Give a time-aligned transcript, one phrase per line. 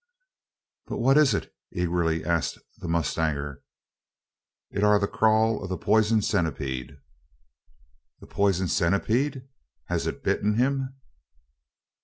[0.87, 3.61] "But what is it?" eagerly asked the mustanger.
[4.71, 6.97] "It air the crawl o' the pisen centipede."
[8.19, 9.47] "The poison centipede!
[9.89, 10.95] Has it bitten him?"